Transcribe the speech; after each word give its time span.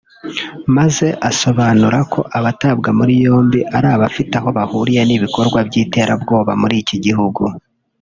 maze 0.77 1.07
isobanura 1.29 1.99
ko 2.13 2.19
abatabwa 2.37 2.89
muri 2.99 3.13
yombi 3.25 3.59
ari 3.75 3.87
abafite 3.95 4.33
aho 4.39 4.47
bahuriye 4.57 5.01
n’ibikorwa 5.05 5.59
by’iterabwoba 5.67 6.51
muri 6.61 6.75
iki 6.83 6.97
gihugu 7.05 7.43